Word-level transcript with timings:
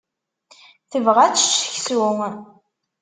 Tebɣa 0.91 1.21
ad 1.25 1.33
tečč 1.35 1.49
seksu. 1.63 1.99